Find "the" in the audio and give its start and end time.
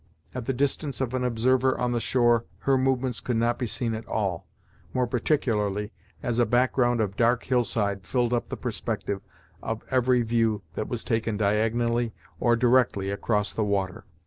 0.45-0.51, 1.91-1.99, 8.49-8.57, 13.53-13.63